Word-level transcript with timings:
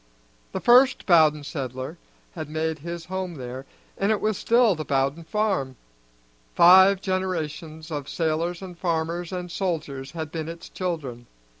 The 0.51 0.59
first 0.59 1.05
Bowden 1.05 1.43
settler 1.43 1.99
had 2.33 2.49
made 2.49 2.79
his 2.79 3.05
home 3.05 3.35
there, 3.35 3.67
and 3.99 4.11
it 4.11 4.19
was 4.19 4.35
still 4.35 4.73
the 4.73 4.83
Bowden 4.83 5.23
farm; 5.23 5.75
five 6.55 6.99
generations 7.01 7.91
of 7.91 8.09
sailors 8.09 8.63
and 8.63 8.75
farmers 8.75 9.31
and 9.31 9.51
soldiers 9.51 10.13
had 10.13 10.31
been 10.31 10.49
its 10.49 10.69
children. 10.69 11.27